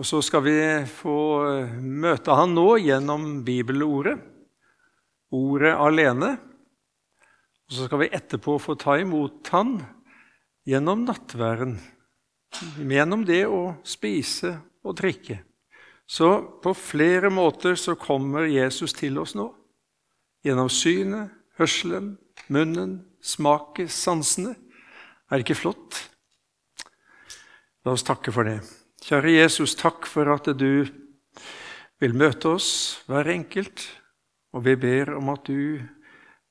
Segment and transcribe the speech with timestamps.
[0.00, 0.56] Og så skal vi
[0.88, 1.14] få
[1.44, 4.14] eh, møte han nå gjennom bibelordet,
[5.36, 6.30] ordet alene.
[7.68, 9.74] Og så skal vi etterpå få ta imot han
[10.64, 11.76] gjennom nattværen,
[12.80, 15.42] gjennom det å spise og drikke.
[16.08, 16.32] Så
[16.64, 19.50] på flere måter så kommer Jesus til oss nå.
[20.48, 21.28] Gjennom synet,
[21.60, 22.14] hørselen,
[22.48, 24.56] munnen, smaket, sansene.
[25.28, 26.06] Er det ikke flott?
[27.84, 28.62] La oss takke for det.
[29.00, 30.84] Kjære Jesus, takk for at du
[32.00, 33.86] vil møte oss, hver enkelt.
[34.52, 35.80] Og vi ber om at du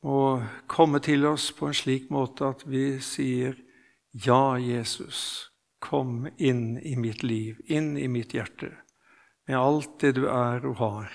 [0.02, 0.40] må
[0.71, 3.57] komme til oss på en slik måte at vi sier
[4.26, 8.71] ja, Jesus, kom inn i mitt liv, inn i mitt hjerte,
[9.45, 11.13] med alt det du er og har.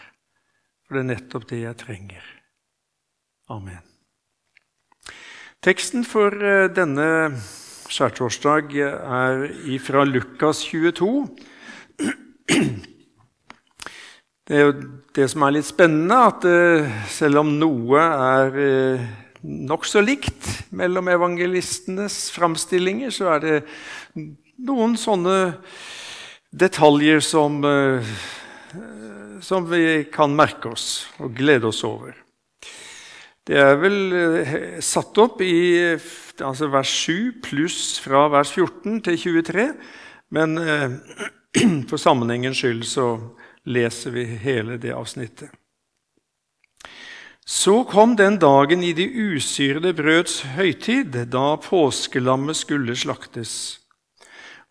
[0.85, 2.31] For det er nettopp det jeg trenger.
[3.51, 3.83] Amen.
[5.65, 7.35] Teksten for eh, denne
[7.91, 9.45] skjærtorsdag er
[9.83, 11.29] fra Lukas 22.
[14.45, 14.73] Det er jo
[15.17, 19.05] det som er litt spennende, at eh, selv om noe er eh,
[19.45, 23.55] nokså likt mellom evangelistenes framstillinger, så er det
[24.69, 25.39] noen sånne
[26.53, 28.13] detaljer som, eh,
[29.41, 32.24] som vi kan merke oss og glede oss over.
[33.45, 35.53] Det er vel eh, satt opp i
[36.41, 39.67] altså vers 7 pluss fra vers 14 til 23,
[40.33, 40.95] men eh,
[41.91, 43.09] for sammenhengens skyld så
[43.69, 45.53] leser vi hele det avsnittet.
[47.45, 53.83] Så kom den dagen i de usyrede brøds høytid, da påskelammet skulle slaktes.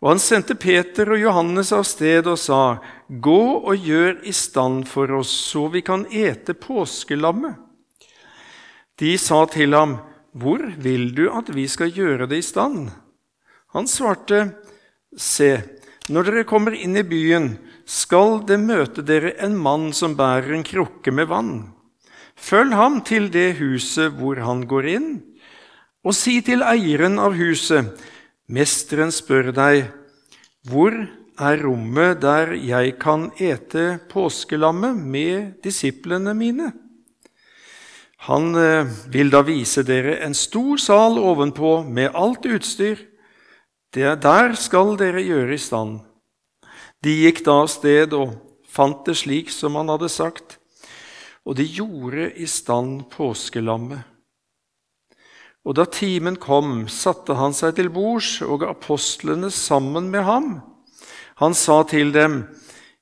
[0.02, 4.88] Og han sendte Peter og Johannes av sted og sa, Gå og gjør i stand
[4.90, 7.63] for oss, så vi kan ete påskelammet.
[9.00, 9.98] De sa til ham,
[10.34, 12.90] Hvor vil du at vi skal gjøre det i stand?
[13.74, 14.54] Han svarte,
[15.16, 15.62] Se,
[16.10, 17.56] når dere kommer inn i byen,
[17.86, 21.54] skal det møte dere en mann som bærer en krukke med vann.
[22.34, 25.10] Følg ham til det huset hvor han går inn,
[26.04, 27.94] og si til eieren av huset,
[28.44, 29.86] Mesteren spør deg,
[30.68, 30.92] hvor
[31.40, 36.68] er rommet der jeg kan ete påskelammet med disiplene mine?
[38.24, 42.98] Han eh, vil da vise dere en stor sal ovenpå med alt utstyr.
[43.94, 46.00] Det der skal dere gjøre i stand.
[47.04, 48.34] De gikk da av sted og
[48.66, 50.58] fant det slik som han hadde sagt
[51.44, 54.00] og de gjorde i stand påskelammet.
[55.64, 60.48] Og da timen kom, satte han seg til bords, og apostlene sammen med ham.
[61.40, 62.42] Han sa til dem,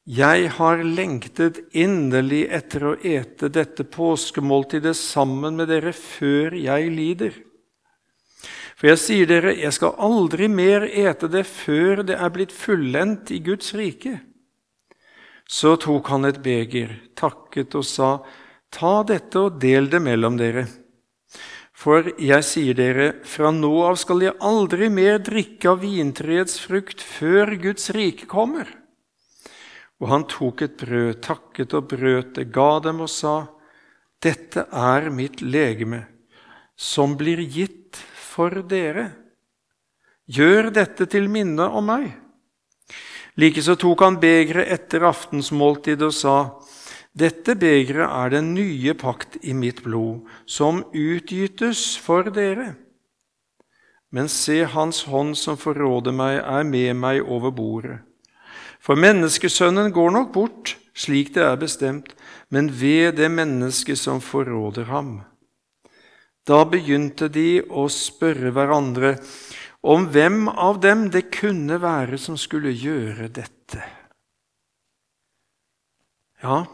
[0.02, 7.36] Jeg har lengtet inderlig etter å ete dette påskemåltidet sammen med dere før jeg lider.
[8.74, 13.30] For jeg sier dere, jeg skal aldri mer ete det før det er blitt fullendt
[13.30, 14.16] i Guds rike.
[15.46, 18.12] Så tok han et beger, takket og sa,
[18.72, 20.66] Ta dette og del det mellom dere.
[21.70, 27.04] For jeg sier dere, fra nå av skal jeg aldri mer drikke av vintreets frukt
[27.04, 28.81] før Guds rike kommer.
[30.02, 33.36] Og han tok et brød, takket og brøt det, ga dem og sa,
[34.22, 36.04] Dette er mitt legeme,
[36.74, 39.12] som blir gitt for dere.
[40.26, 42.10] Gjør dette til minne om meg.
[43.38, 46.36] Likeså tok han begeret etter aftensmåltidet og sa:"
[47.12, 52.72] Dette begeret er den nye pakt i mitt blod, som utgytes for dere.
[54.10, 57.98] Men se, Hans hånd som forråder meg, er med meg over bordet.
[58.82, 62.10] For menneskesønnen går nok bort, slik det er bestemt,
[62.50, 65.20] men ved det mennesket som forråder ham.
[66.42, 69.14] Da begynte de å spørre hverandre
[69.86, 73.82] om hvem av dem det kunne være som skulle gjøre dette.
[76.42, 76.64] Ja,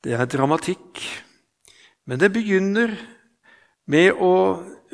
[0.00, 1.02] det er dramatikk,
[2.08, 2.94] men det begynner
[3.84, 4.32] med å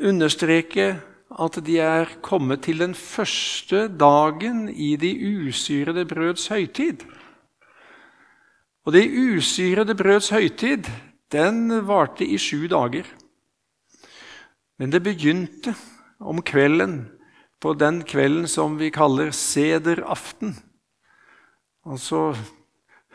[0.03, 0.97] understreke
[1.39, 5.13] at de er kommet til den første dagen i de
[5.47, 7.05] usyrede brøds høytid.
[8.85, 10.89] Og det usyrede brøds høytid
[11.33, 13.07] den varte i sju dager.
[14.77, 15.73] Men det begynte
[16.19, 17.07] om kvelden,
[17.61, 20.57] på den kvelden som vi kaller sederaften.
[21.85, 22.35] Altså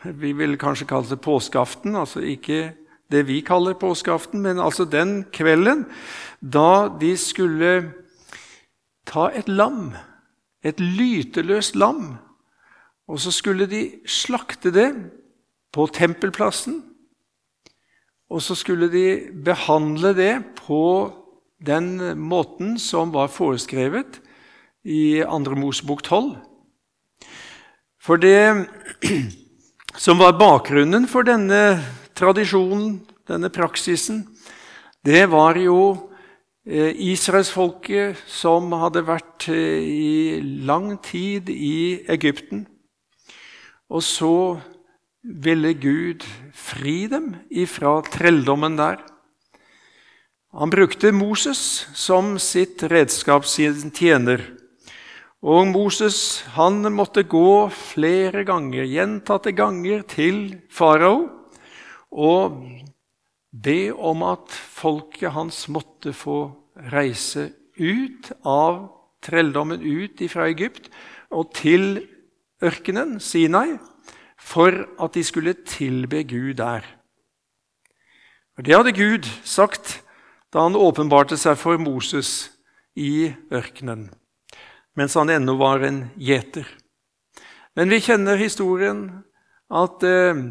[0.03, 2.73] Vi vil kanskje kalle det påskeaften, altså ikke
[3.11, 5.85] det vi kaller påskeaften, men altså den kvelden
[6.39, 7.91] da de skulle
[9.05, 9.93] ta et lam,
[10.63, 12.17] et lyteløst lam,
[13.09, 14.89] og så skulle de slakte det
[15.73, 16.83] på tempelplassen.
[18.29, 21.09] Og så skulle de behandle det på
[21.65, 24.19] den måten som var foreskrevet
[24.85, 25.55] i 2.
[25.57, 26.35] Mosebok 12.
[27.99, 28.69] For det
[30.05, 31.81] som var bakgrunnen for denne
[32.15, 34.23] tradisjonen, denne praksisen,
[35.05, 36.08] det var jo
[36.69, 42.67] israelsfolket som hadde vært eh, i lang tid i Egypten.
[43.89, 44.59] Og så
[45.23, 49.01] ville Gud fri dem ifra trelldommen der.
[50.53, 54.41] Han brukte Moses som sitt redskap, sin tjener.
[55.41, 61.29] Og Moses han måtte gå flere ganger, gjentatte ganger, til farao
[62.09, 62.61] og
[63.49, 66.58] be om at folket hans måtte få
[66.91, 67.49] reise
[67.79, 68.87] ut av
[69.23, 70.89] trelldommen, ut fra Egypt
[71.31, 72.01] og til
[72.63, 73.77] ørkenen, Sinai,
[74.39, 76.85] for at de skulle tilbe Gud der.
[78.57, 80.01] Og Det hadde Gud sagt
[80.53, 82.49] da han åpenbarte seg for Moses
[82.97, 84.09] i ørkenen,
[84.97, 86.65] mens han ennå var en gjeter.
[87.77, 89.05] Men vi kjenner historien
[89.69, 90.41] at eh,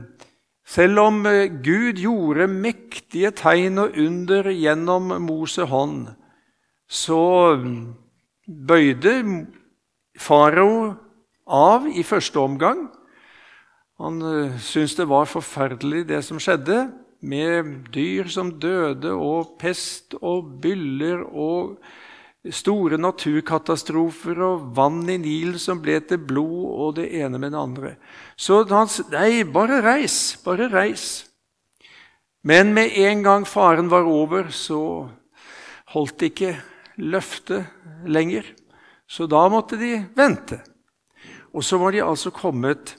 [0.68, 6.10] selv om eh, Gud gjorde mektige tegn og under gjennom Mose hånd,
[6.88, 7.56] så
[8.44, 9.14] bøyde
[10.18, 10.94] farao
[11.48, 12.86] av i første omgang.
[13.98, 16.88] Han eh, syntes det var forferdelig, det som skjedde
[17.20, 21.78] med dyr som døde, og pest og byller og
[22.54, 27.60] store naturkatastrofer og vann i Nilen som ble til blod, og det ene med det
[27.60, 27.94] andre.
[28.36, 31.26] Så han sa nei, bare reis, bare reis.
[32.46, 35.08] Men med en gang faren var over, så
[35.94, 36.54] holdt ikke
[36.96, 37.66] løftet
[38.06, 38.46] lenger.
[39.08, 40.60] Så da måtte de vente.
[41.52, 42.96] Og så var de altså kommet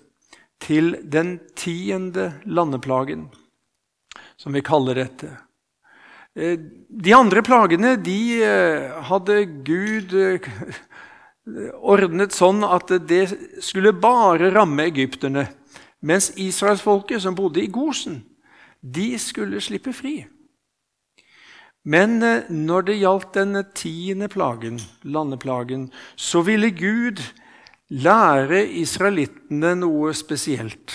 [0.59, 3.29] til den tiende landeplagen
[4.39, 5.31] som vi kaller dette.
[6.39, 6.59] Eh,
[6.89, 10.45] de andre plagene de eh, hadde Gud eh,
[11.83, 13.25] ordnet sånn at det
[13.65, 15.49] skulle bare ramme egypterne.
[15.99, 18.21] Mens israelsfolket, som bodde i Gosen,
[18.79, 20.21] de skulle slippe fri.
[21.83, 22.21] Men
[22.53, 27.19] når det gjaldt den tiende plagen, landeplagen, så ville Gud
[27.89, 30.93] lære israelittene noe spesielt.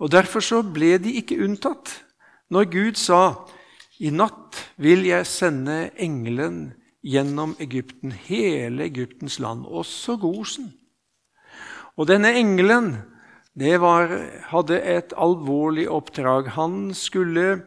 [0.00, 1.98] Og Derfor så ble de ikke unntatt.
[2.52, 3.22] Når Gud sa
[4.02, 6.72] i natt vil jeg sende engelen
[7.06, 10.72] gjennom Egypten, hele Egyptens land, også Gosen.
[11.98, 12.96] Og denne engelen
[13.54, 14.12] var,
[14.50, 16.54] hadde et alvorlig oppdrag.
[16.56, 17.66] Han skulle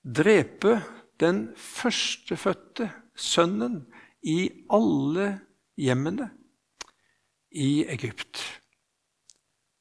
[0.00, 0.78] drepe
[1.20, 3.82] den førstefødte sønnen
[4.22, 5.32] i alle
[5.76, 6.30] hjemmene
[7.50, 8.40] i Egypt.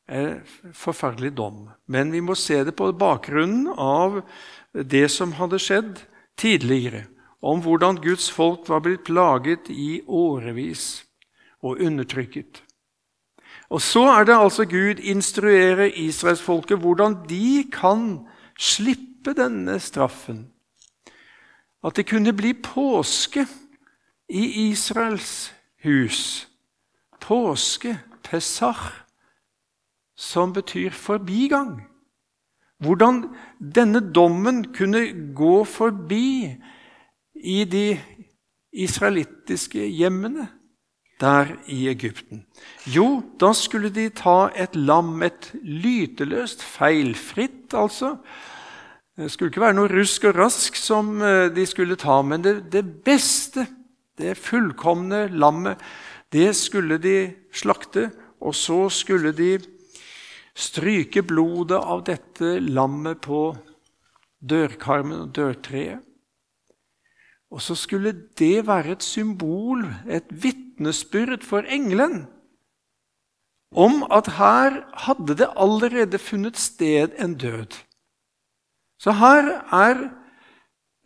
[0.05, 0.41] En
[0.73, 1.69] forferdelig dom.
[1.89, 4.21] Men vi må se det på bakgrunnen av
[4.83, 6.01] det som hadde skjedd
[6.37, 7.05] tidligere,
[7.41, 11.05] om hvordan Guds folk var blitt plaget i årevis
[11.63, 12.61] og undertrykket.
[13.69, 18.27] Og så er det altså Gud instruerer israelsfolket hvordan de kan
[18.59, 20.51] slippe denne straffen.
[21.83, 23.45] At det kunne bli påske
[24.29, 26.47] i Israels hus.
[27.21, 29.05] Påske, Pesach
[30.15, 31.94] som betyr forbigang.
[32.83, 33.23] Hvordan
[33.59, 35.05] denne dommen kunne
[35.35, 36.51] gå forbi
[37.35, 37.87] i de
[38.75, 40.49] israelittiske hjemmene
[41.21, 42.43] der i Egypten.
[42.91, 48.17] Jo, da skulle de ta et lam, et lyteløst, feilfritt, altså.
[49.15, 52.57] Det skulle ikke være noe rusk og rask som eh, de skulle ta, men det,
[52.73, 53.63] det beste,
[54.19, 55.79] det fullkomne lammet,
[56.35, 58.09] det skulle de slakte,
[58.43, 59.53] og så skulle de
[60.55, 63.49] stryke blodet av dette lammet på
[64.39, 66.03] dørkarmen og dørtreet.
[67.51, 72.25] Og så skulle det være et symbol, et vitnesbyrd for engelen,
[73.75, 77.75] om at her hadde det allerede funnet sted en død.
[78.99, 80.03] Så her er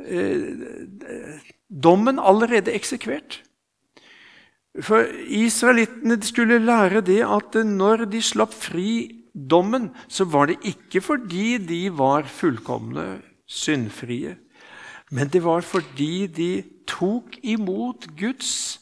[0.06, 3.42] eh, dommen allerede eksekvert.
[4.82, 11.02] For israelittene skulle lære det at når de slapp fri dommen, så var det ikke
[11.02, 14.38] fordi de var fullkomne syndfrie,
[15.12, 16.52] men det var fordi de
[16.90, 18.80] tok imot Guds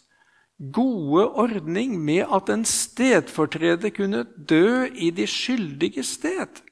[0.73, 6.63] gode ordning med at en stedfortreder kunne dø i de skyldige sted.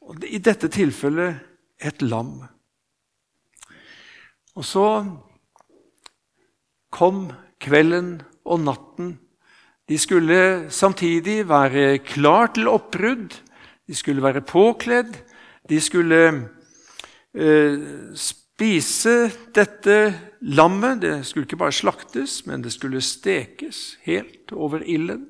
[0.00, 1.40] Og I dette tilfellet
[1.80, 2.42] et lam.
[4.58, 4.86] Og så
[6.92, 7.30] kom
[7.62, 9.14] kvelden og natten
[9.90, 13.32] de skulle samtidig være klar til oppbrudd,
[13.88, 15.16] de skulle være påkledd,
[15.66, 16.20] de skulle
[17.34, 17.80] eh,
[18.14, 19.14] spise
[19.54, 19.96] dette
[20.46, 21.02] lammet.
[21.02, 25.26] Det skulle ikke bare slaktes, men det skulle stekes helt over ilden.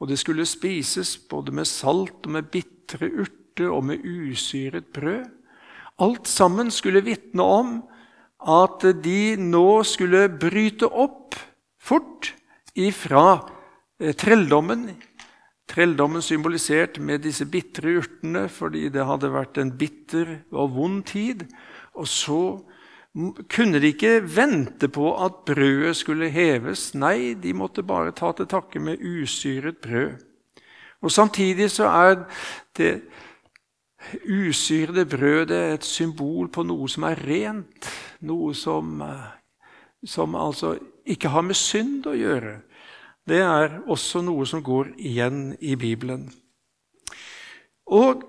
[0.00, 5.28] Og det skulle spises både med salt og med bitre urter og med usyret brød.
[6.00, 7.82] Alt sammen skulle vitne om
[8.48, 11.36] at de nå skulle bryte opp
[11.76, 12.32] fort
[12.74, 13.53] ifra
[13.98, 14.88] trelldommen.
[15.70, 21.46] Trelldommen symbolisert med disse bitre urtene fordi det hadde vært en bitter og vond tid.
[21.96, 22.40] Og så
[23.48, 26.92] kunne de ikke vente på at brødet skulle heves.
[26.98, 30.18] Nei, de måtte bare ta til takke med usyret brød.
[31.04, 32.24] Og Samtidig så er
[32.76, 33.02] det
[34.28, 37.88] usyrede brødet et symbol på noe som er rent,
[38.20, 39.02] noe som,
[40.04, 40.74] som altså
[41.06, 42.58] ikke har med synd å gjøre.
[43.24, 46.26] Det er også noe som går igjen i Bibelen.
[47.88, 48.24] Og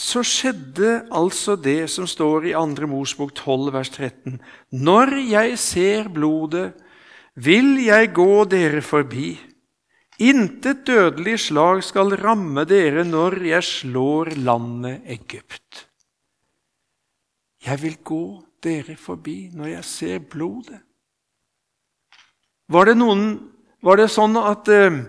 [0.00, 2.88] så skjedde altså det som står i 2.
[2.88, 4.40] Mosbok 12, vers 13.
[4.72, 6.72] Når jeg ser blodet,
[7.36, 9.34] vil jeg gå dere forbi.
[10.20, 15.86] Intet dødelig slag skal ramme dere når jeg slår landet Egypt.
[17.64, 18.24] Jeg vil gå
[18.64, 20.80] dere forbi når jeg ser blodet.
[22.70, 23.24] Var det, noen,
[23.84, 25.02] var det sånn at eh,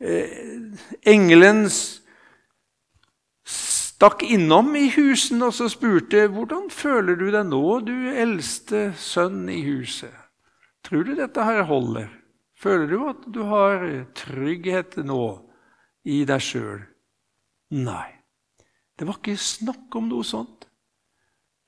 [0.00, 2.00] engelen engelens
[4.00, 9.42] stakk innom i husene og så spurte hvordan føler du deg nå, du eldste sønn
[9.52, 10.14] i huset.
[10.80, 12.08] Tror du dette her holder?
[12.56, 13.84] Føler du at du har
[14.16, 15.24] trygghet nå
[16.08, 16.80] i deg sjøl?
[17.76, 18.08] Nei,
[18.96, 20.64] det var ikke snakk om noe sånt.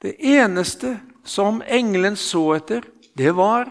[0.01, 0.97] Det eneste
[1.29, 3.69] som engelen så etter, det var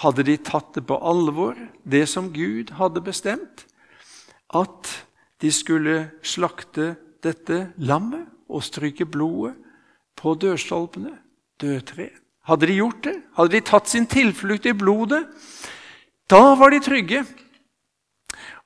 [0.00, 3.66] Hadde de tatt det på alvor, det som Gud hadde bestemt?
[4.48, 4.88] At
[5.40, 9.54] de skulle slakte dette lammet og stryke blodet
[10.16, 11.12] på dørstolpene,
[11.60, 12.08] dødtre.
[12.48, 15.22] Hadde de gjort det, hadde de tatt sin tilflukt i blodet,
[16.30, 17.24] da var de trygge.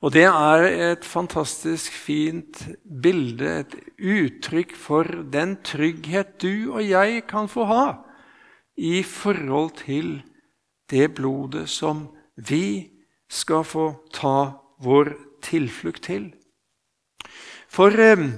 [0.05, 7.25] Og det er et fantastisk fint bilde, et uttrykk for den trygghet du og jeg
[7.31, 7.87] kan få ha
[8.76, 10.19] i forhold til
[10.91, 12.91] det blodet som vi
[13.31, 14.37] skal få ta
[14.85, 15.14] vår
[15.45, 16.29] tilflukt til.
[17.69, 18.29] For eh,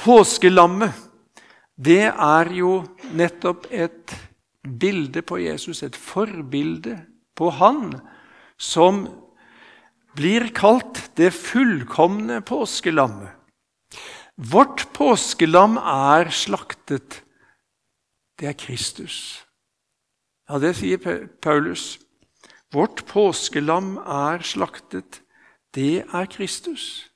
[0.00, 0.96] påskelammet,
[1.80, 2.80] det er jo
[3.16, 4.16] nettopp et
[4.60, 6.98] bilde på Jesus, et forbilde
[7.36, 7.94] på Han,
[8.60, 9.06] som
[10.16, 13.36] blir kalt det fullkomne påskelammet.
[14.40, 17.20] Vårt påskelam er slaktet.
[18.40, 19.44] Det er Kristus.
[20.50, 20.98] Ja, det sier
[21.42, 22.00] Paulus.
[22.74, 25.20] Vårt påskelam er slaktet.
[25.74, 27.06] Det er Kristus.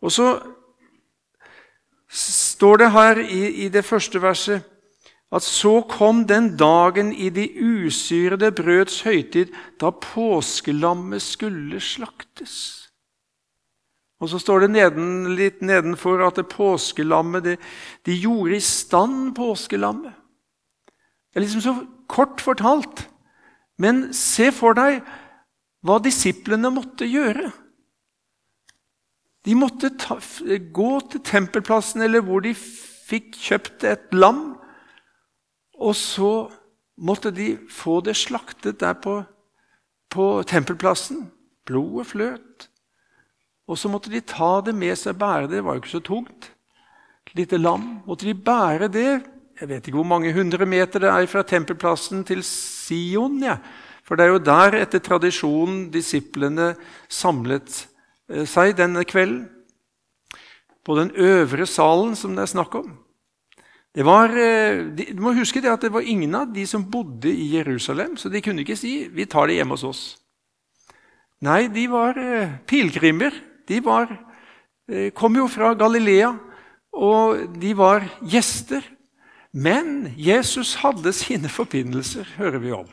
[0.00, 0.30] Og så
[2.08, 4.64] står det her i, i det første verset
[5.34, 12.86] at så kom den dagen i de usyrede brøds høytid, da påskelammet skulle slaktes.
[14.20, 17.56] Og så står det neden, litt nedenfor at det påskelammet det,
[18.06, 20.14] De gjorde i stand påskelammet.
[21.28, 21.74] Det er liksom så
[22.08, 23.06] kort fortalt.
[23.78, 25.02] Men se for deg
[25.86, 27.50] hva disiplene måtte gjøre.
[29.46, 30.18] De måtte ta,
[30.74, 34.56] gå til tempelplassen eller hvor de fikk kjøpt et lam.
[35.76, 36.48] Og så
[36.96, 39.20] måtte de få det slaktet der på,
[40.10, 41.28] på tempelplassen.
[41.66, 42.66] Blodet fløt.
[43.66, 45.58] Og så måtte de ta det med seg, bære det.
[45.58, 46.50] Det var jo ikke så tungt.
[47.26, 48.00] Et lite lam.
[48.06, 49.10] Måtte de bære det
[49.60, 53.42] Jeg vet ikke hvor mange hundre meter det er fra tempelplassen til Sion.
[53.42, 53.58] Ja.
[54.04, 56.74] For det er jo der, etter tradisjonen, disiplene
[57.08, 57.86] samlet
[58.26, 59.44] Eh, seg denne kvelden
[60.86, 62.88] på den øvre salen som det er snakk om.
[63.94, 67.30] Det var, eh, du må huske det at det var ingen av de som bodde
[67.30, 70.16] i Jerusalem, så de kunne ikke si 'vi tar det hjemme hos oss'.
[71.40, 73.32] Nei, de var eh, pilegrimer.
[73.66, 74.06] De var,
[75.14, 76.38] kom jo fra Galilea,
[76.92, 78.80] og de var gjester.
[79.52, 82.88] Men Jesus hadde sine forbindelser, hører vi om.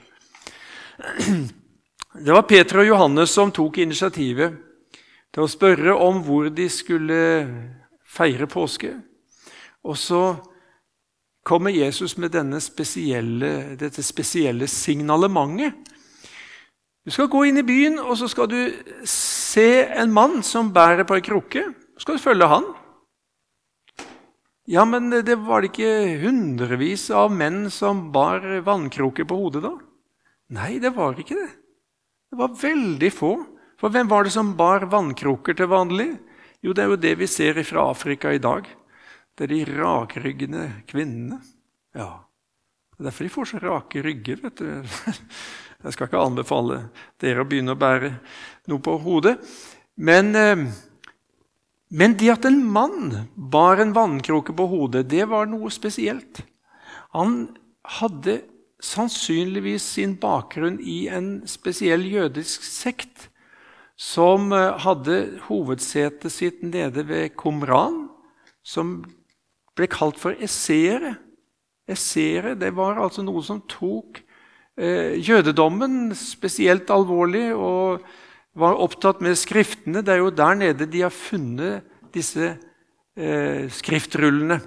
[2.13, 4.59] Det var Peter og Johannes som tok initiativet
[5.33, 7.19] til å spørre om hvor de skulle
[8.05, 8.93] feire påske.
[9.83, 10.35] Og så
[11.43, 15.73] kommer Jesus med spesielle, dette spesielle signalementet.
[17.03, 18.71] Du skal gå inn i byen, og så skal du
[19.09, 21.65] se en mann som bærer på ei krukke.
[21.97, 22.69] Så skal du følge han.
[24.69, 29.73] Ja, men det var det ikke hundrevis av menn som bar vannkroker på hodet da?
[30.55, 31.49] Nei, det var ikke det.
[32.31, 33.33] Det var veldig få.
[33.81, 36.13] For hvem var det som bar vannkroker til vanlig?
[36.63, 38.69] Jo, det er jo det vi ser fra Afrika i dag.
[39.35, 41.41] Det er de rakryggende kvinnene.
[41.97, 42.23] Ja,
[42.93, 44.39] Det er derfor de får så rake rygger.
[44.43, 44.65] vet du.
[45.83, 46.77] Jeg skal ikke anbefale
[47.19, 48.13] dere å begynne å bære
[48.71, 49.35] noe på hodet.
[49.97, 50.61] Men, eh,
[51.93, 56.41] men det at en mann bar en vannkroke på hodet, det var noe spesielt.
[57.13, 57.53] Han
[57.99, 58.39] hadde
[58.83, 63.29] sannsynligvis sin bakgrunn i en spesiell jødisk sekt
[63.99, 68.07] som eh, hadde hovedsetet sitt nede ved Komran,
[68.65, 69.03] som
[69.77, 71.15] ble kalt for esseere.
[71.89, 74.23] Esseere det var altså noe som tok
[74.79, 78.03] eh, jødedommen spesielt alvorlig og
[78.57, 80.03] var opptatt med skriftene.
[80.05, 81.83] Det er jo der nede de har funnet
[82.13, 82.53] disse
[83.17, 84.61] eh, skriftrullene.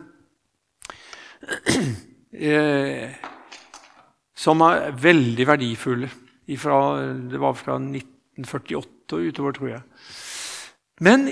[2.36, 3.14] Eh,
[4.36, 6.10] som er veldig verdifulle.
[6.52, 6.74] Ifra,
[7.30, 9.80] det var fra 1948 og utover, tror jeg.
[11.00, 11.24] Men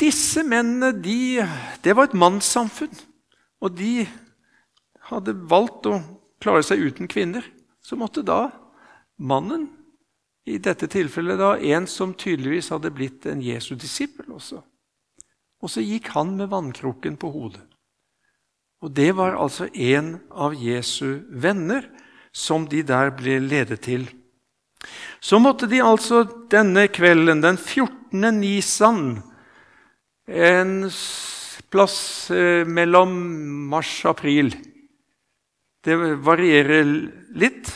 [0.00, 1.44] disse mennene de,
[1.84, 2.96] det var et mannssamfunn.
[3.60, 4.06] Og de
[5.10, 6.00] hadde valgt å
[6.42, 7.44] klare seg uten kvinner.
[7.84, 8.48] Så måtte da
[9.16, 9.68] mannen,
[10.46, 14.62] i dette tilfellet da, en som tydeligvis hadde blitt en Jesu disippel også
[15.64, 17.64] Og så gikk han med vannkroken på hodet.
[18.84, 21.88] Og det var altså en av Jesu venner
[22.36, 24.04] som de der ble ledet til.
[25.18, 26.22] Så måtte de altså
[26.52, 28.28] denne kvelden, den 14.
[28.36, 29.22] Nisan,
[30.28, 30.90] en
[31.72, 31.98] plass
[32.30, 33.16] eh, mellom
[33.70, 34.52] mars og april
[35.86, 35.94] Det
[36.26, 36.86] varierer
[37.38, 37.70] litt.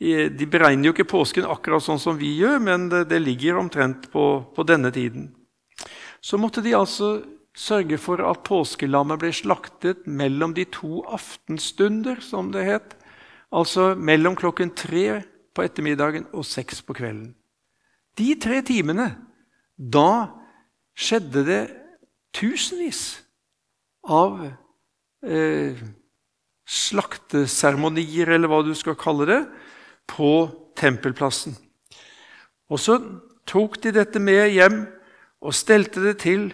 [0.00, 4.24] De beregner jo ikke påsken akkurat sånn som vi gjør, men det, ligger omtrent på,
[4.56, 5.26] på, denne tiden.
[6.24, 7.18] Så måtte de altså
[7.56, 12.96] sørge for at påskelammet ble slaktet mellom de to aftenstunder, som det het,
[13.50, 15.22] Altså mellom klokken tre
[15.54, 17.32] på ettermiddagen og seks på kvelden.
[18.18, 19.08] De tre timene,
[19.74, 20.30] da
[20.94, 21.62] skjedde det
[22.36, 23.02] tusenvis
[24.06, 24.38] av
[25.26, 25.80] eh,
[26.70, 29.40] slakteseremonier, eller hva du skal kalle det,
[30.10, 30.48] på
[30.78, 31.54] tempelplassen.
[32.70, 32.98] Og så
[33.48, 34.82] tok de dette med hjem
[35.40, 36.50] og stelte det til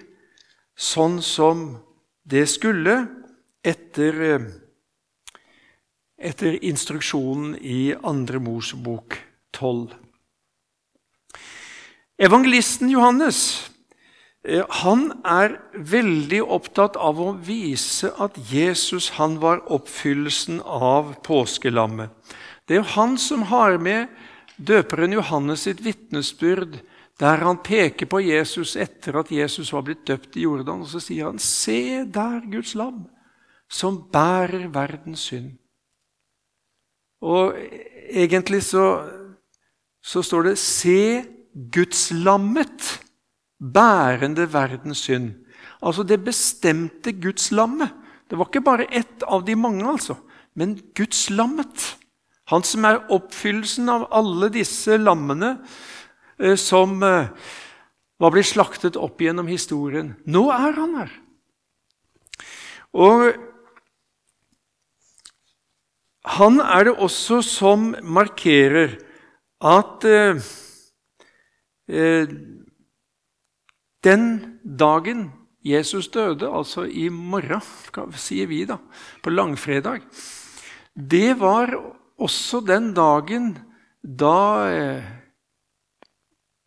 [0.76, 1.66] sånn som
[2.26, 3.00] det skulle
[3.66, 4.46] etter eh,
[6.16, 9.18] etter instruksjonen i Andre bok
[9.52, 9.92] 12.
[12.16, 13.40] Evangelisten Johannes
[14.48, 22.10] eh, han er veldig opptatt av å vise at Jesus han var oppfyllelsen av påskelammet.
[22.66, 24.10] Det er jo han som har med
[24.56, 26.80] døperen Johannes sitt vitnesbyrd,
[27.20, 30.82] der han peker på Jesus etter at Jesus var blitt døpt i Jordan.
[30.82, 33.06] og Så sier han, 'Se der Guds lam,
[33.68, 35.56] som bærer verdens synd'.
[37.22, 37.54] Og
[38.10, 39.08] egentlig så,
[40.02, 41.24] så står det 'Se
[41.72, 43.00] Gudslammet
[43.60, 45.32] bærende verdens synd'.
[45.82, 47.90] Altså det bestemte Gudslammet.
[48.30, 50.14] Det var ikke bare ett av de mange, altså,
[50.54, 51.96] men Gudslammet.
[52.52, 55.56] Han som er oppfyllelsen av alle disse lammene
[56.38, 57.32] eh, som eh,
[58.22, 60.14] var blitt slaktet opp gjennom historien.
[60.24, 61.12] Nå er han her.
[62.96, 63.34] Og
[66.36, 68.96] han er det også som markerer
[69.62, 70.38] at eh,
[74.06, 74.24] den
[74.62, 75.28] dagen
[75.66, 77.62] Jesus døde, altså i morgen,
[78.14, 78.78] sier vi da,
[79.22, 80.04] på langfredag,
[80.94, 81.74] det var
[82.16, 83.54] også den dagen
[84.00, 84.38] da
[84.70, 85.06] eh,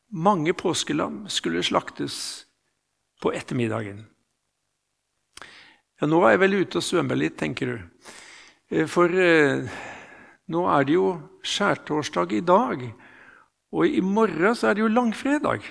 [0.09, 2.45] mange påskelam skulle slaktes
[3.21, 4.03] på ettermiddagen.
[5.99, 7.77] Ja, Nå er jeg vel ute og svømmer litt, tenker du.
[8.71, 9.65] Eh, for eh,
[10.49, 11.09] nå er det jo
[11.45, 12.85] skjærtorsdag i dag,
[13.69, 15.65] og i morgen så er det jo langfredag.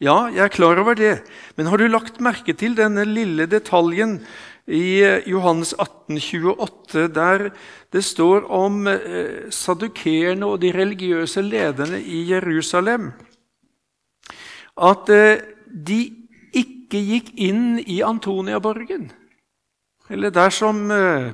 [0.00, 1.18] Ja, jeg er klar over det,
[1.58, 4.22] men har du lagt merke til denne lille detaljen
[4.70, 7.50] i eh, Johannes 18, 28, der
[7.90, 8.86] det står om
[9.50, 13.10] sadukeerne og de religiøse lederne i Jerusalem?
[14.78, 16.00] At de
[16.54, 19.10] ikke gikk inn i Antoniaborgen.
[20.10, 20.86] Eller der som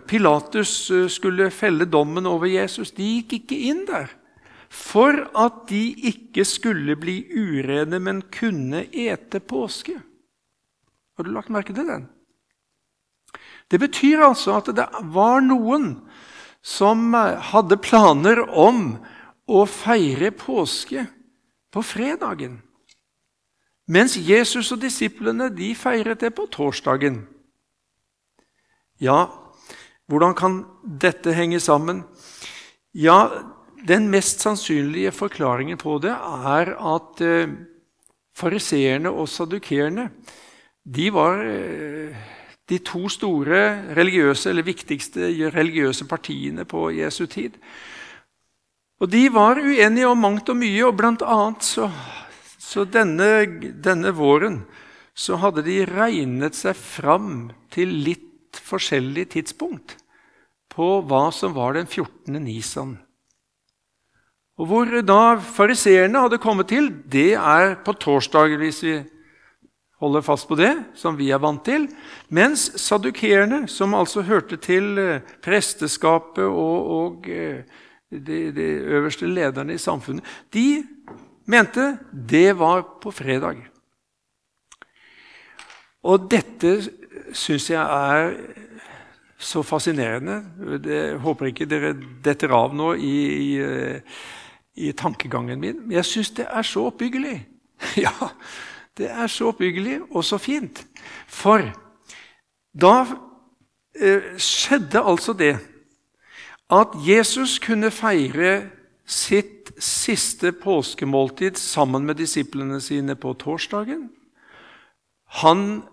[0.09, 4.11] Pilatus eh, skulle felle dommen over Jesus De gikk ikke inn der
[4.73, 9.95] for at de ikke skulle bli urene, men kunne ete påske.
[11.17, 12.07] Har du lagt merke til den?
[13.71, 15.97] Det betyr altså at det var noen
[16.67, 18.97] som eh, hadde planer om
[19.47, 21.07] å feire påske
[21.75, 22.61] på fredagen.
[23.87, 27.21] Mens Jesus og disiplene de feiret det på torsdagen.
[28.99, 29.29] Ja,
[30.11, 32.05] hvordan kan dette henge sammen?
[32.95, 33.45] Ja,
[33.87, 37.53] Den mest sannsynlige forklaringen på det er at eh,
[38.35, 40.09] fariseerne og sadukerene
[40.83, 42.17] de var eh,
[42.67, 43.61] de to store
[43.97, 47.55] religiøse, eller viktigste religiøse partiene på Jesu tid.
[49.01, 51.91] Og de var uenige om mangt og mye, og blant annet så,
[52.59, 53.47] så denne,
[53.85, 54.65] denne våren
[55.17, 59.97] så hadde de regnet seg fram til litt forskjellig tidspunkt
[60.73, 62.37] på hva som var den 14.
[62.43, 62.97] Nisan.
[64.57, 68.95] Og Hvor da fariseerne hadde kommet til, det er på torsdag, hvis vi
[70.03, 71.87] holder fast på det, som vi er vant til.
[72.29, 77.65] Mens sadukeerne, som altså hørte til eh, presteskapet og, og eh,
[78.11, 80.85] de, de, øverste lederne i samfunnet, de
[81.47, 83.65] mente det var på fredag.
[86.07, 86.77] Og dette
[87.35, 88.37] syns jeg er
[89.39, 90.39] så fascinerende.
[90.85, 93.17] Jeg håper ikke dere detter av nå i,
[93.57, 95.83] i, i tankegangen min.
[95.83, 97.41] Men jeg syns det er så oppbyggelig.
[98.07, 98.31] Ja,
[98.97, 100.83] det er så oppbyggelig og så fint.
[101.29, 101.65] For
[102.77, 102.95] da
[103.97, 105.57] eh, skjedde altså det
[106.73, 108.71] at Jesus kunne feire
[109.07, 114.09] sitt siste påskemåltid sammen med disiplene sine på torsdagen.
[115.43, 115.85] Han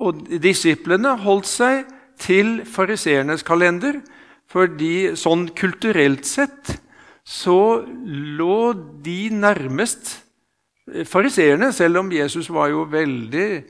[0.00, 1.88] og disiplene holdt seg
[2.20, 4.00] til fariseernes kalender,
[4.50, 6.74] fordi sånn kulturelt sett
[7.24, 8.72] så lå
[9.04, 10.18] de nærmest
[11.06, 11.72] fariseerne.
[11.72, 13.64] Selv om Jesus var jo veldig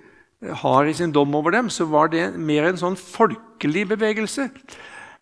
[0.62, 4.48] hard i sin dom over dem, så var det mer en sånn folkelig bevegelse.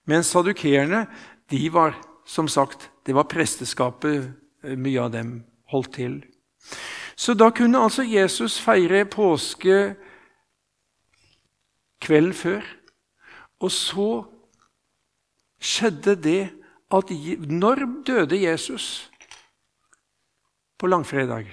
[0.09, 1.07] Mens sadukerene,
[1.51, 1.97] de var
[2.29, 4.31] som sagt, det var presteskapet
[4.77, 5.41] mye av dem
[5.73, 6.21] holdt til.
[7.19, 9.97] Så da kunne altså Jesus feire påske
[12.05, 12.67] kvelden før.
[13.59, 14.11] Og så
[15.59, 16.43] skjedde det
[16.89, 19.11] at Når døde Jesus
[20.79, 21.45] på langfredag?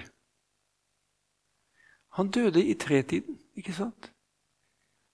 [2.16, 4.10] Han døde i tretiden, ikke sant?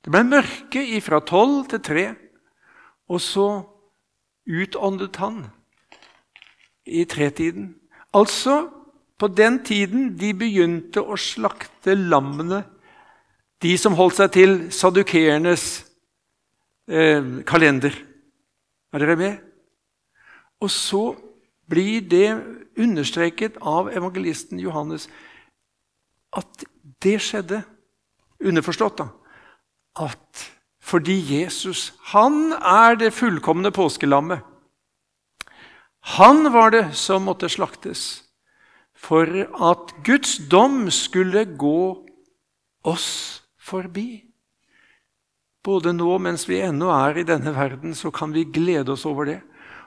[0.02, 2.04] Det ble mørke fra tolv til tre,
[3.10, 3.48] og så
[4.46, 5.44] utåndet han
[6.86, 7.74] i tretiden.
[8.14, 8.68] Altså
[9.18, 12.64] på den tiden de begynte å slakte lammene,
[13.62, 15.66] de som holdt seg til sadukeernes
[16.90, 17.94] eh, kalender.
[18.90, 19.36] Er dere med?
[20.62, 21.04] Og så
[21.70, 22.26] blir det
[22.78, 25.06] understreket av evangelisten Johannes
[26.34, 26.66] at
[27.02, 27.62] det skjedde.
[28.42, 29.08] Underforstått, da.
[30.02, 30.48] At
[30.82, 34.42] fordi Jesus, han er det fullkomne påskelammet.
[36.18, 38.24] Han var det som måtte slaktes
[39.02, 39.26] for
[39.70, 42.02] at Guds dom skulle gå
[42.86, 44.24] oss forbi.
[45.62, 49.30] Både nå mens vi ennå er i denne verden, så kan vi glede oss over
[49.30, 49.40] det.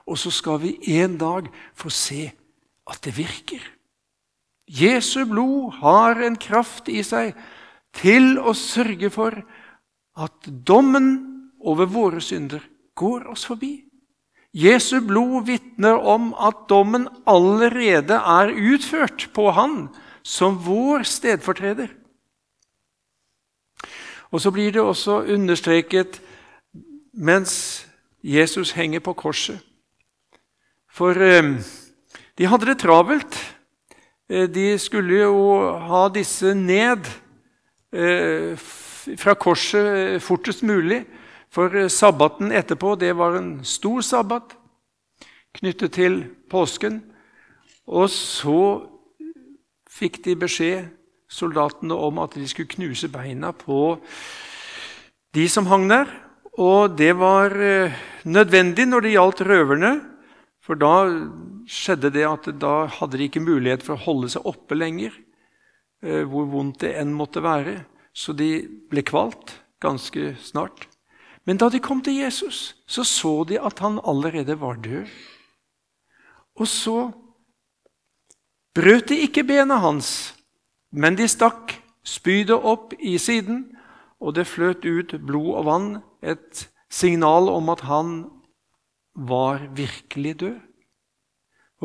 [0.08, 2.30] Og så skal vi en dag få se
[2.88, 3.75] at det virker.
[4.65, 7.36] Jesu blod har en kraft i seg
[7.95, 9.38] til å sørge for
[10.17, 11.12] at dommen
[11.60, 12.63] over våre synder
[12.97, 13.86] går oss forbi.
[14.56, 19.89] Jesu blod vitner om at dommen allerede er utført på han
[20.23, 21.91] som vår stedfortreder.
[24.32, 26.21] Og så blir det også understreket
[27.13, 27.86] mens
[28.23, 29.60] Jesus henger på korset.
[30.89, 31.60] For eh,
[32.39, 33.36] de hadde det travelt.
[34.30, 37.06] Eh, de skulle jo ha disse ned
[37.94, 41.04] eh, fra korset fortest mulig.
[41.54, 44.58] For sabbaten etterpå det var en stor sabbat
[45.56, 47.00] knyttet til påsken.
[47.86, 48.62] Og så
[49.90, 50.88] fikk de beskjed,
[51.30, 53.98] soldatene, om at de skulle knuse beina på
[55.36, 56.10] de som hang der.
[56.58, 57.94] Og det var eh,
[58.26, 59.94] nødvendig når det gjaldt røverne.
[60.64, 60.94] For da
[61.69, 65.13] skjedde det at da hadde de ikke mulighet for å holde seg oppe lenger,
[66.06, 67.84] eh, hvor vondt det enn måtte være.
[68.15, 70.88] Så de ble kvalt ganske snart.
[71.45, 75.10] Men da de kom til Jesus, så så de at han allerede var død.
[76.56, 77.12] Og så
[78.75, 80.34] brøt de ikke bena hans,
[80.91, 81.75] men de stakk
[82.06, 83.67] spydet opp i siden,
[84.21, 85.89] og det fløt ut blod og vann,
[86.23, 88.15] et signal om at han
[89.15, 90.60] var virkelig død.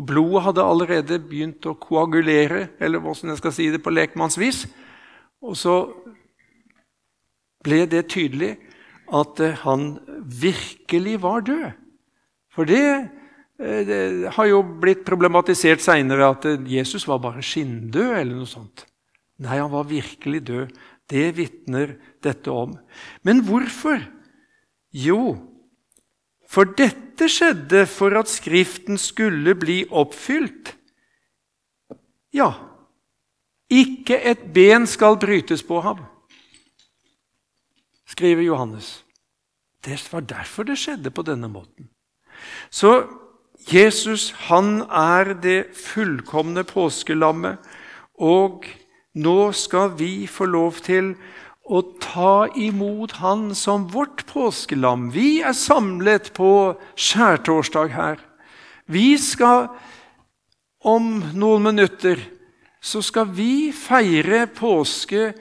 [0.01, 4.63] Og Blodet hadde allerede begynt å koagulere, eller hvordan jeg skal si det på lekmannsvis.
[5.45, 5.75] Og så
[7.65, 8.55] ble det tydelig
[9.13, 11.67] at eh, han virkelig var død.
[12.55, 13.11] For det,
[13.61, 14.01] eh, det
[14.39, 18.87] har jo blitt problematisert seinere at eh, Jesus var bare skinndød, eller noe sånt.
[19.41, 20.81] Nei, han var virkelig død.
[21.11, 22.73] Det vitner dette om.
[23.27, 24.01] Men hvorfor?
[24.97, 25.37] Jo,
[26.51, 30.75] for dette skjedde for at Skriften skulle bli oppfylt.
[32.35, 32.53] Ja,
[33.71, 36.03] ikke et ben skal brytes på ham,
[38.07, 39.05] skriver Johannes.
[39.85, 41.89] Det var derfor det skjedde på denne måten.
[42.71, 43.07] Så
[43.71, 47.59] Jesus han er det fullkomne påskelammet,
[48.19, 48.67] og
[49.15, 51.15] nå skal vi få lov til
[51.71, 55.11] å ta imot Han som vårt påskelam.
[55.15, 58.19] Vi er samlet på skjærtorsdag her.
[58.91, 59.69] Vi skal
[60.81, 62.19] om noen minutter
[62.81, 65.35] så skal vi feire påske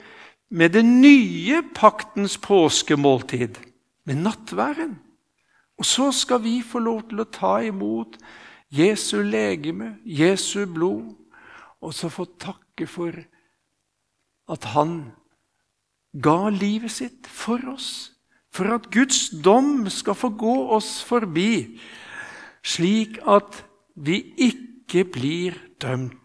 [0.50, 3.56] med den nye paktens påskemåltid,
[4.04, 4.98] med nattværen.
[5.80, 8.18] Og så skal vi få lov til å ta imot
[8.68, 11.14] Jesu legeme, Jesu blod,
[11.80, 13.16] og så få takke for
[14.50, 15.14] at han
[16.12, 18.10] ga livet sitt for oss,
[18.50, 21.78] for at Guds dom skal få gå oss forbi,
[22.66, 23.62] slik at
[23.94, 26.16] vi ikke blir dømt.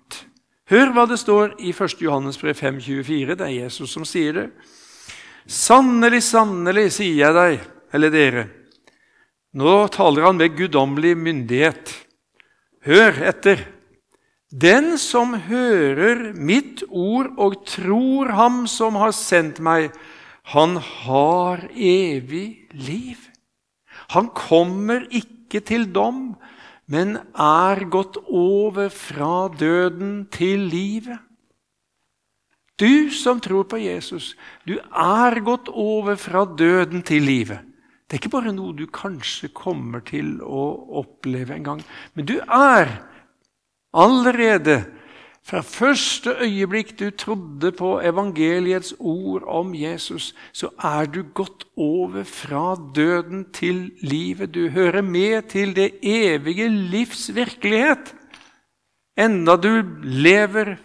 [0.71, 1.99] Hør hva det står i 1.
[2.01, 3.35] Johannes brev 5,24.
[3.37, 4.47] Det er Jesus som sier det.
[5.45, 7.59] Sannelig, sannelig, sier jeg deg,
[7.93, 8.47] eller dere,
[9.55, 11.93] nå taler han med guddommelig myndighet.
[12.83, 13.61] Hør etter.
[14.55, 19.89] Den som hører mitt ord og tror ham som har sendt meg,
[20.53, 23.17] han har evig liv.
[24.15, 26.37] Han kommer ikke til dom,
[26.87, 31.19] men er gått over fra døden til livet.
[32.79, 34.35] Du som tror på Jesus,
[34.67, 37.59] du er gått over fra døden til livet.
[38.05, 40.63] Det er ikke bare noe du kanskje kommer til å
[41.01, 41.83] oppleve en gang.
[42.13, 42.91] Men du er
[43.95, 44.83] allerede
[45.45, 52.23] fra første øyeblikk du trodde på evangeliets ord om Jesus, så er du gått over
[52.23, 54.53] fra døden til livet.
[54.53, 58.15] Du hører med til det evige livs virkelighet,
[59.17, 60.75] enda du lever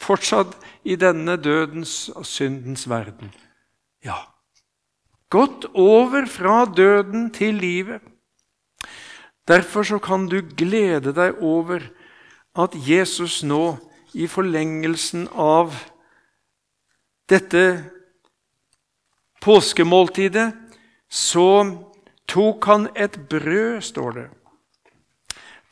[0.00, 3.34] fortsatt i denne dødens og syndens verden.
[4.04, 4.22] Ja,
[5.28, 8.00] Gått over fra døden til livet.
[9.48, 11.84] Derfor så kan du glede deg over
[12.58, 13.78] at Jesus nå,
[14.16, 15.76] i forlengelsen av
[17.28, 17.62] dette
[19.44, 20.48] påskemåltidet,
[21.08, 21.50] så
[22.28, 24.26] tok han et brød, står det.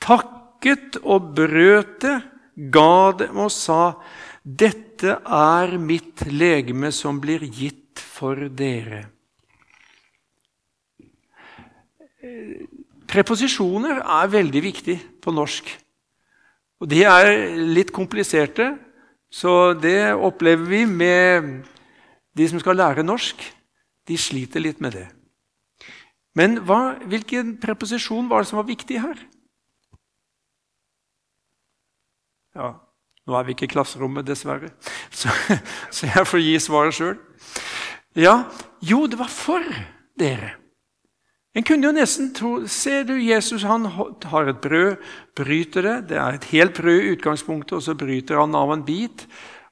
[0.04, 2.16] Takket og brøt det,
[2.72, 3.96] ga dem og sa,
[4.46, 9.02] dette er mitt legeme som blir gitt for dere.
[13.06, 15.68] Preposisjoner er veldig viktig på norsk.
[16.80, 18.74] Og De er litt kompliserte,
[19.32, 21.66] så det opplever vi med
[22.36, 23.40] de som skal lære norsk.
[24.06, 25.06] De sliter litt med det.
[26.36, 29.22] Men hva, hvilken preposisjon var det som var viktig her?
[32.56, 32.74] Ja,
[33.26, 34.68] Nå er vi ikke i klasserommet, dessverre,
[35.10, 35.32] så,
[35.90, 37.16] så jeg får gi svaret sjøl.
[38.14, 38.36] Ja,
[38.86, 39.66] jo, det var for
[40.18, 40.54] dere.
[41.56, 44.96] En kunne jo nesten tro Ser du Jesus han har et brød,
[45.36, 45.96] bryter det.
[46.12, 49.24] Det er et helt brød i utgangspunktet, og så bryter han av en bit.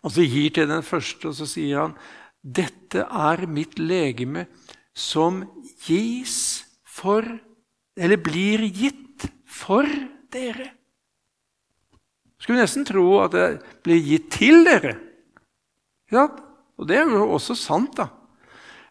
[0.05, 1.99] Og så gir til den første, og så sier han
[2.45, 4.47] dette er mitt legeme
[4.93, 5.43] som
[5.87, 7.25] gis for
[7.97, 9.87] Eller blir gitt for
[10.35, 10.73] dere.
[12.43, 13.45] Skulle nesten tro at det
[13.87, 14.97] blir gitt til dere.
[16.11, 16.25] Ja,
[16.75, 18.09] og det er jo også sant, da.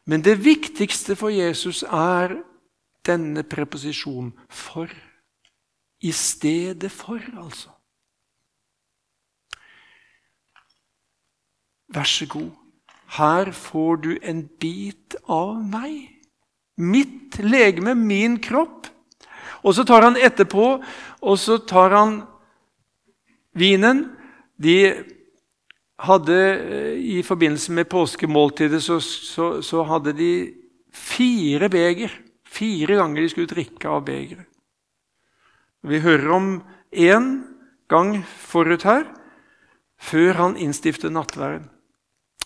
[0.08, 2.38] Men det viktigste for Jesus er
[3.06, 4.96] denne preposisjonen 'for'.
[6.04, 7.70] I stedet for, altså.
[11.94, 12.52] Vær så god,
[13.08, 16.10] her får du en bit av meg.
[16.78, 18.90] Mitt legeme, min kropp.
[19.64, 20.84] Og så tar han etterpå,
[21.22, 22.16] og så tar han
[23.56, 24.08] vinen.
[24.58, 24.78] De
[26.04, 30.34] hadde eh, I forbindelse med påskemåltidet så, så, så hadde de
[30.94, 32.23] fire beger.
[32.54, 34.50] Fire ganger de skulle drikke av begeret.
[35.84, 36.50] Vi hører om
[36.94, 37.30] én
[37.92, 39.08] gang forut her,
[40.00, 41.66] før han innstiftet nattværen.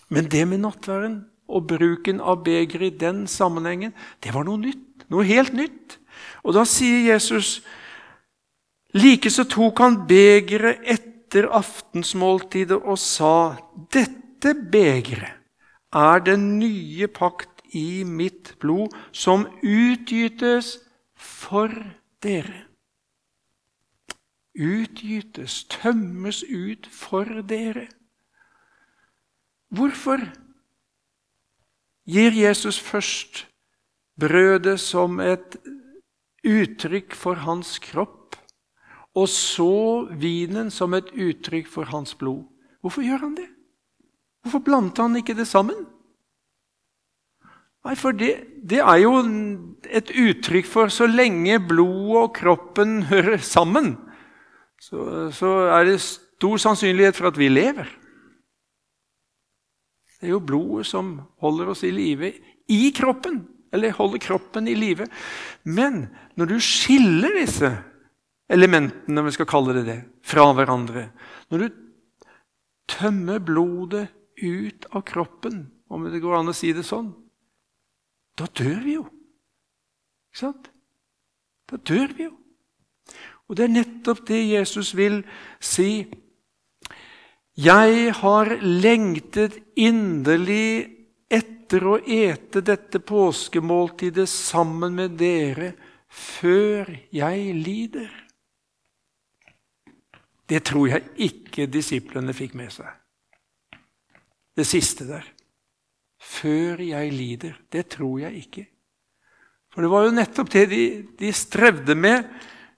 [0.09, 3.93] Men det med nattværen og bruken av begeret i den sammenhengen,
[4.23, 5.05] det var noe nytt.
[5.11, 5.99] Noe helt nytt.
[6.43, 7.59] Og da sier Jesus
[8.97, 13.57] Likeså tok han begeret etter aftensmåltidet og sa:"
[13.93, 15.35] Dette begeret
[15.93, 20.77] er den nye pakt i mitt blod, som utgytes
[21.15, 21.71] for
[22.23, 22.65] dere.
[24.57, 27.87] Utgytes, tømmes ut for dere.
[29.69, 30.21] Hvorfor
[32.07, 33.45] gir Jesus først
[34.17, 35.57] brødet som et
[36.47, 38.37] uttrykk for hans kropp,
[39.17, 42.45] og så vinen som et uttrykk for hans blod?
[42.81, 43.47] Hvorfor gjør han det?
[44.41, 45.85] Hvorfor blandet han ikke det sammen?
[47.85, 48.31] Nei, for det,
[48.67, 49.13] det, er jo
[49.85, 53.93] et uttrykk for så lenge blodet og kroppen hører sammen,
[54.81, 57.87] så, så er det stor sannsynlighet for at vi lever.
[60.17, 61.13] Det er jo blodet som
[61.43, 62.33] holder oss i live
[62.73, 65.05] i kroppen, eller holder kroppen i live.
[65.63, 67.71] Men når du skiller disse
[68.49, 71.09] elementene, om vi skal kalle det det, fra hverandre
[71.51, 71.67] Når du
[72.87, 74.07] tømmer blodet
[74.41, 77.11] ut av kroppen, om det går an å si det sånn,
[78.37, 79.05] da dør vi jo.
[80.29, 80.69] Ikke sant?
[81.67, 82.35] Da dør vi jo.
[83.47, 85.21] Og det er nettopp det Jesus vil
[85.63, 86.05] si.
[87.57, 90.97] Jeg har lengtet inderlig
[91.31, 95.71] etter å ete dette påskemåltidet sammen med dere
[96.07, 98.11] før jeg lider.
[100.47, 102.87] Det tror jeg ikke disiplene fikk med seg.
[104.55, 105.25] Det siste der
[106.27, 107.55] før jeg lider.
[107.71, 108.65] Det tror jeg ikke.
[109.73, 110.83] For det var jo nettopp det de,
[111.19, 112.27] de strevde med.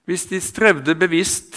[0.10, 1.56] Hvis de strevde bevisst,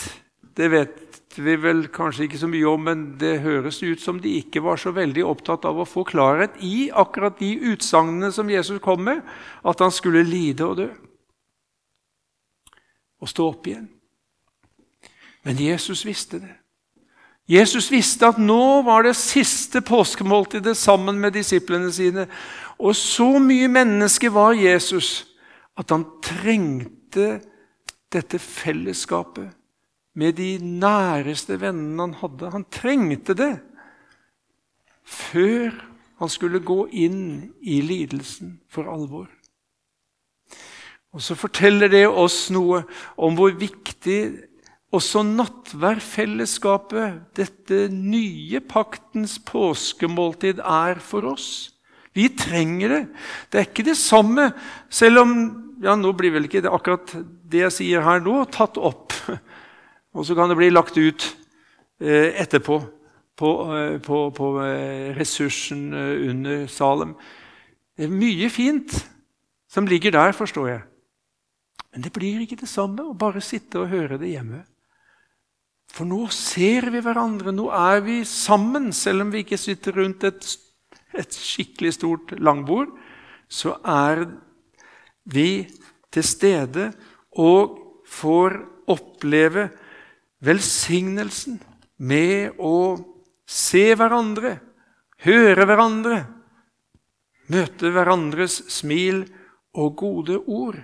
[0.57, 4.35] det vet vi vel kanskje ikke så mye om, men det høres ut som de
[4.43, 8.83] ikke var så veldig opptatt av å få klarhet i akkurat de utsagnene som Jesus
[8.85, 9.23] kom med,
[9.65, 10.89] at han skulle lide og dø.
[13.23, 13.89] Og stå opp igjen.
[15.43, 16.53] Men Jesus visste det.
[17.51, 22.27] Jesus visste at nå var det siste påskemåltidet sammen med disiplene sine.
[22.79, 25.25] Og så mye menneske var Jesus
[25.79, 27.41] at han trengte
[28.13, 29.51] dette fellesskapet
[30.15, 32.53] med de næreste vennene han hadde.
[32.53, 33.55] Han trengte det
[35.03, 35.73] før
[36.23, 37.23] han skulle gå inn
[37.59, 39.27] i lidelsen for alvor.
[41.13, 42.85] Og Så forteller det oss noe
[43.21, 44.21] om hvor viktig
[44.93, 51.49] også nattverdfellesskapet, dette nye paktens påskemåltid, er for oss.
[52.13, 53.03] Vi trenger det.
[53.49, 54.51] Det er ikke det samme,
[54.93, 55.37] selv om
[55.83, 57.11] ja, Nå blir vel ikke det, akkurat
[57.51, 59.17] det jeg sier her nå, tatt opp.
[60.15, 61.25] Og så kan det bli lagt ut
[61.99, 62.77] eh, etterpå
[63.43, 67.17] på, eh, på, på eh, ressursen eh, under Salem.
[67.97, 68.95] Det er mye fint
[69.73, 70.83] som ligger der, forstår jeg.
[71.93, 74.63] Men det blir ikke det samme å bare sitte og høre det hjemme.
[75.93, 78.91] For nå ser vi hverandre, nå er vi sammen.
[78.97, 80.47] Selv om vi ikke sitter rundt et,
[81.13, 82.95] et skikkelig stort langbord,
[83.53, 84.25] så er
[85.29, 85.67] vi
[86.13, 86.89] til stede
[87.37, 87.77] og
[88.09, 88.57] får
[88.93, 89.69] oppleve
[90.43, 91.61] velsignelsen
[92.03, 92.97] med å
[93.47, 94.57] se hverandre,
[95.23, 96.23] høre hverandre,
[97.53, 99.27] møte hverandres smil
[99.77, 100.81] og gode ord.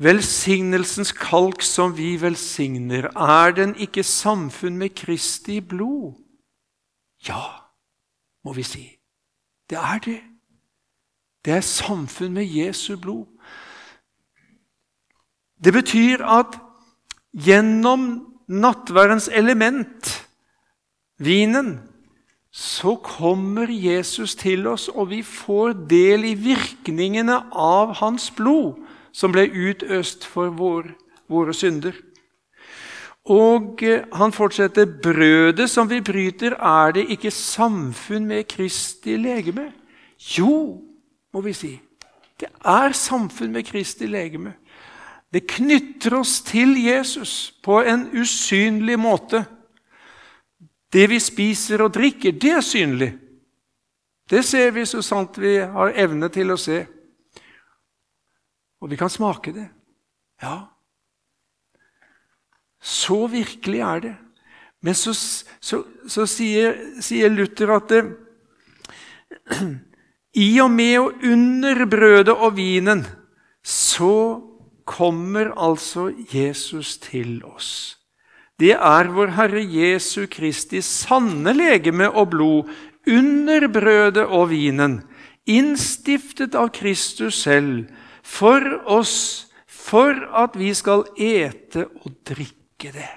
[0.00, 6.14] Velsignelsens kalk som vi velsigner, er den ikke samfunn med Kristi blod?
[7.28, 7.42] Ja,
[8.44, 8.84] må vi si.
[9.68, 10.20] Det er det.
[11.44, 13.26] Det er samfunn med Jesu blod.
[15.64, 16.56] Det betyr at
[17.36, 18.08] gjennom
[18.48, 20.26] nattverdens element,
[21.18, 21.82] vinen,
[22.50, 28.80] så kommer Jesus til oss, og vi får del i virkningene av hans blod
[29.12, 30.92] som ble utøst for vår,
[31.30, 31.96] våre synder.
[33.30, 39.70] Og eh, han fortsetter brødet som vi bryter, er det ikke samfunn med Kristi legeme?
[40.38, 40.80] Jo,
[41.32, 41.74] må vi si.
[42.40, 44.54] Det er samfunn med Kristi legeme.
[45.30, 49.44] Det knytter oss til Jesus på en usynlig måte.
[50.90, 53.12] Det vi spiser og drikker, det er synlig.
[54.30, 56.82] Det ser vi så sant vi har evne til å se.
[58.80, 59.68] Og vi kan smake det.
[60.42, 60.72] Ja.
[62.80, 64.16] Så virkelig er det.
[64.80, 65.12] Men så,
[65.60, 68.04] så, så sier, sier, Luther at det,
[70.46, 73.04] i og med og under brødet og vinen
[73.60, 74.40] så
[74.88, 77.98] kommer altså Jesus til oss.
[78.60, 82.72] Det er vår Herre Jesu Kristi sanne legeme og blod
[83.08, 85.00] under brødet og vinen,
[85.48, 87.86] innstiftet av Kristus selv,
[88.30, 93.10] for oss, for at vi skal ete og drikke det.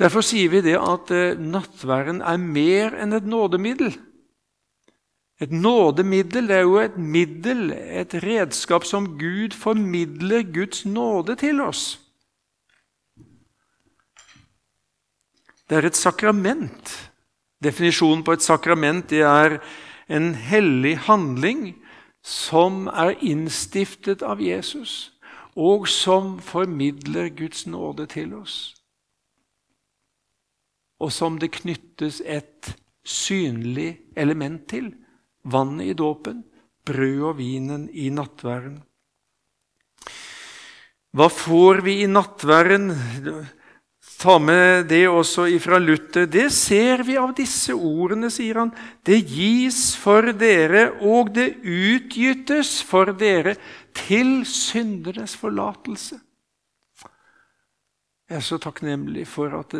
[0.00, 3.94] Derfor sier vi det at eh, nattværen er mer enn et nådemiddel.
[5.40, 11.94] Et nådemiddel er jo et middel, et redskap som Gud formidler Guds nåde til oss.
[15.64, 16.92] Det er et sakrament.
[17.62, 19.60] Definisjonen på et sakrament er
[20.10, 21.70] en hellig handling
[22.22, 25.12] som er innstiftet av Jesus,
[25.56, 28.74] og som formidler Guds nåde til oss.
[31.00, 34.92] Og som det knyttes et synlig element til,
[35.42, 36.44] vannet i dåpen,
[36.84, 38.80] brød og vinen i nattværen.
[41.16, 42.92] Hva får vi i nattværen?
[44.20, 46.26] Ta med det også ifra Luther.
[46.28, 48.72] Det ser vi av disse ordene, sier han.
[49.00, 53.54] Det gis for dere, og det utgytes for dere
[53.96, 56.18] til syndernes forlatelse.
[58.28, 59.72] Jeg er så takknemlig for at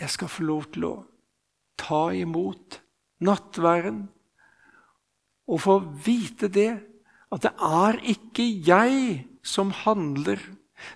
[0.00, 0.94] jeg skal få lov til å
[1.78, 2.80] ta imot
[3.22, 4.06] nattværen
[5.52, 5.76] og få
[6.08, 6.72] vite det,
[7.28, 8.96] at det er ikke jeg
[9.44, 10.40] som handler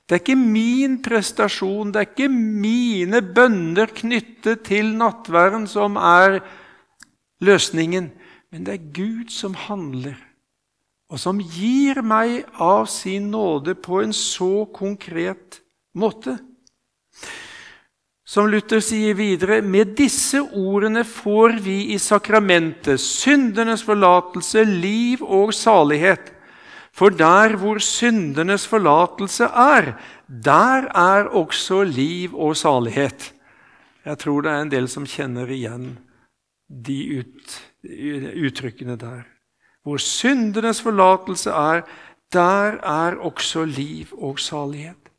[0.06, 6.40] det er ikke min prestasjon, det er ikke mine bønner knyttet til nattverden som er
[7.44, 8.10] løsningen,
[8.52, 10.16] men det er Gud som handler,
[11.10, 15.60] og som gir meg av sin nåde på en så konkret
[15.94, 16.38] måte.
[18.26, 25.54] Som Luther sier videre, med disse ordene får vi i sakramentet syndenes forlatelse, liv og
[25.54, 26.32] salighet.
[26.96, 29.92] For der hvor syndenes forlatelse er,
[30.28, 33.34] der er også liv og salighet.
[34.04, 35.98] Jeg tror det er en del som kjenner igjen
[36.68, 37.56] de ut,
[38.46, 39.26] uttrykkene der.
[39.84, 41.82] Hvor syndenes forlatelse er,
[42.32, 45.10] der er også liv og salighet.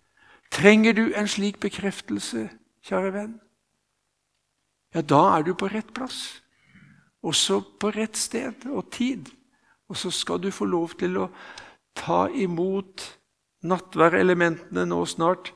[0.52, 2.50] Trenger du en slik bekreftelse,
[2.88, 3.38] kjære venn?
[4.96, 6.42] Ja, da er du på rett plass.
[7.24, 9.30] Også på rett sted og tid.
[9.90, 11.30] Og så skal du få lov til å
[11.98, 13.04] ta imot
[13.68, 15.52] nattværelementene nå snart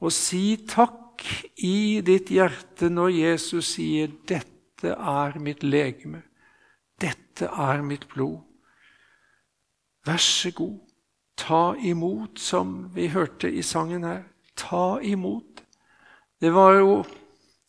[0.00, 1.24] og si takk
[1.60, 6.22] i ditt hjerte når Jesus sier 'Dette er mitt legeme.
[7.00, 8.40] Dette er mitt blod'.
[10.06, 10.78] Vær så god,
[11.36, 14.22] ta imot, som vi hørte i sangen her.
[14.56, 15.60] Ta imot.
[16.40, 17.04] Det var jo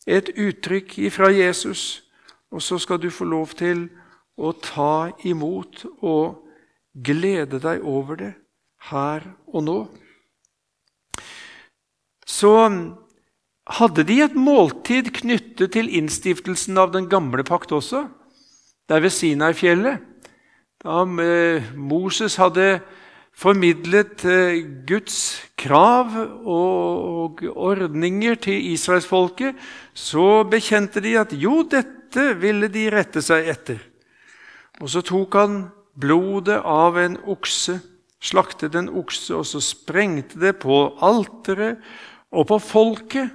[0.06, 2.02] et uttrykk fra Jesus,
[2.50, 3.90] og så skal du få lov til
[4.36, 6.40] å ta imot og
[6.92, 8.32] glede deg over det
[8.90, 9.78] her og nå.
[12.26, 12.52] Så
[13.78, 18.06] hadde de et måltid knyttet til innstiftelsen av den gamle pakt også,
[18.90, 20.02] der ved Sinai-fjellet.
[20.82, 22.80] Da eh, Moses hadde
[23.32, 29.54] formidlet eh, Guds krav og ordninger til israelsfolket,
[29.94, 33.78] så bekjente de at jo, dette ville de rette seg etter.
[34.82, 35.62] Og så tok han
[35.94, 37.78] blodet av en okse,
[38.22, 41.82] slaktet en okse, og så sprengte det på alteret
[42.32, 43.32] og på folket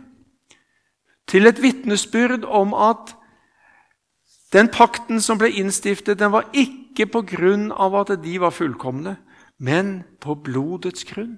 [1.28, 3.14] til et vitnesbyrd om at
[4.55, 9.18] den pakten som ble innstiftet, den var ikke på grunn av at de var fullkomne,
[9.60, 11.36] men på blodets grunn.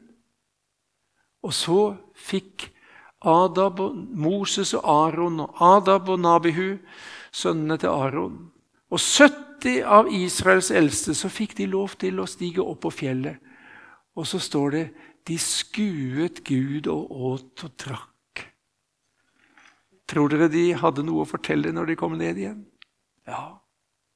[1.42, 1.82] Og så
[2.14, 2.70] fikk
[3.26, 3.82] Adab,
[4.16, 6.78] Moses og Aron og Adab og Nabihu,
[7.32, 8.38] sønnene til Aron,
[8.90, 12.92] og 70 70 av Israels eldste så fikk de lov til å stige opp på
[12.92, 13.40] fjellet.
[14.16, 14.86] Og så står det
[15.28, 18.46] de skuet Gud og åt og drakk.
[20.10, 22.64] Tror dere de hadde noe å fortelle når de kom ned igjen?
[23.28, 23.60] Ja,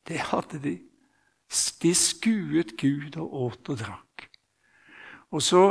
[0.07, 0.77] det hadde de.
[1.83, 4.29] De skuet Gud og åt og drakk.
[5.33, 5.63] Og så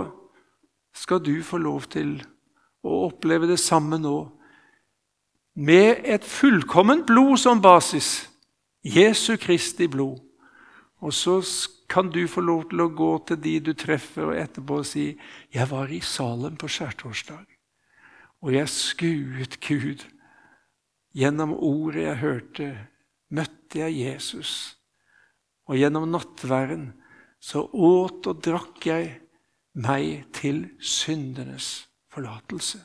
[0.94, 2.20] skal du få lov til
[2.84, 4.16] å oppleve det samme nå.
[5.58, 8.31] Med et fullkomment blod som basis
[8.84, 10.20] Jesu Kristi blod.
[11.02, 11.40] Og så
[11.88, 15.18] kan du få lov til å gå til de du treffer, og etterpå si
[15.52, 17.46] 'Jeg var i Salem på skjærtorsdag,
[18.42, 20.06] og jeg skuet Gud.'
[21.14, 22.88] Gjennom ordet jeg hørte,
[23.30, 24.78] møtte jeg Jesus.
[25.68, 26.92] Og gjennom nattverden
[27.40, 29.20] så åt og drakk jeg
[29.74, 32.80] meg til syndenes forlatelse.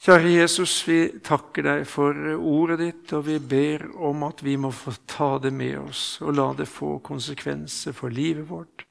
[0.00, 4.70] Kjære Jesus, vi takker deg for ordet ditt, og vi ber om at vi må
[4.72, 8.86] få ta det med oss og la det få konsekvenser for livet vårt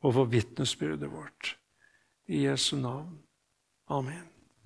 [0.00, 1.52] og for vitnesbyrdet vårt.
[2.32, 3.20] I Jesu navn.
[3.92, 4.37] Amen.